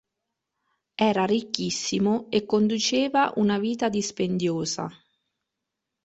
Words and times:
Era 1.09 1.25
ricchissimo 1.25 2.25
e 2.31 2.47
conduceva 2.47 3.31
una 3.35 3.59
vita 3.59 3.87
dispendiosa. 3.87 4.89